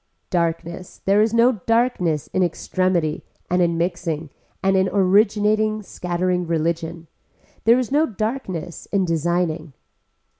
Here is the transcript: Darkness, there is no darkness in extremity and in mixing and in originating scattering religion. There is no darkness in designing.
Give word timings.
Darkness, 0.31 0.99
there 1.05 1.21
is 1.21 1.31
no 1.31 1.61
darkness 1.67 2.25
in 2.33 2.41
extremity 2.41 3.23
and 3.51 3.61
in 3.61 3.77
mixing 3.77 4.31
and 4.63 4.75
in 4.75 4.89
originating 4.91 5.83
scattering 5.83 6.47
religion. 6.47 7.05
There 7.65 7.77
is 7.77 7.91
no 7.91 8.07
darkness 8.07 8.87
in 8.87 9.05
designing. 9.05 9.73